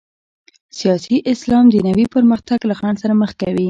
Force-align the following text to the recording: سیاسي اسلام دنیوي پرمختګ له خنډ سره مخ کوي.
سیاسي 0.79 1.15
اسلام 1.33 1.65
دنیوي 1.75 2.05
پرمختګ 2.15 2.59
له 2.69 2.73
خنډ 2.79 2.95
سره 3.03 3.13
مخ 3.21 3.31
کوي. 3.41 3.59